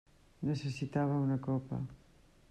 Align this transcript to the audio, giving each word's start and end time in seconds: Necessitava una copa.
Necessitava 0.51 1.19
una 1.25 1.37
copa. 1.49 1.81